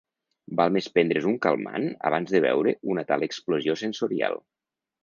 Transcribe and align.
Val 0.61 0.71
més 0.77 0.87
prendre’s 0.95 1.27
un 1.33 1.37
calmant 1.43 1.85
abans 2.11 2.35
de 2.37 2.43
veure 2.49 2.75
una 2.95 3.07
tal 3.13 3.31
explosió 3.31 3.79
sensorial. 3.85 4.43